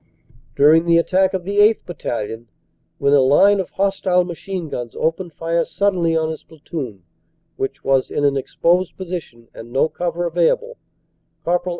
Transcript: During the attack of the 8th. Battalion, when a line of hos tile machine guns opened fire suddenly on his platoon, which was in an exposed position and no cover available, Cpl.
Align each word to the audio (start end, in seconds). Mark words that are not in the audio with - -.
During 0.55 0.85
the 0.87 0.97
attack 0.97 1.35
of 1.35 1.43
the 1.43 1.57
8th. 1.59 1.85
Battalion, 1.85 2.47
when 2.97 3.13
a 3.13 3.19
line 3.21 3.59
of 3.59 3.69
hos 3.69 3.99
tile 3.99 4.23
machine 4.23 4.67
guns 4.67 4.95
opened 4.95 5.31
fire 5.33 5.63
suddenly 5.63 6.17
on 6.17 6.31
his 6.31 6.41
platoon, 6.41 7.03
which 7.55 7.83
was 7.83 8.09
in 8.09 8.25
an 8.25 8.35
exposed 8.35 8.97
position 8.97 9.47
and 9.53 9.71
no 9.71 9.89
cover 9.89 10.25
available, 10.25 10.77
Cpl. 11.45 11.69